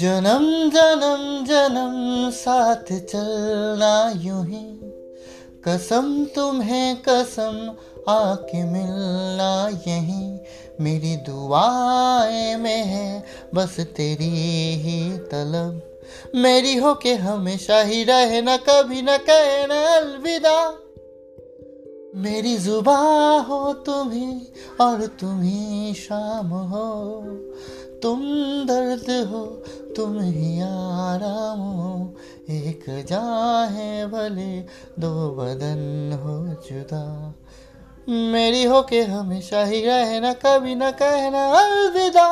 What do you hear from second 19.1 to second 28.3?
कहना अलविदा। मेरी जुबा हो तुम्ही और तुम्ही शाम हो। तुम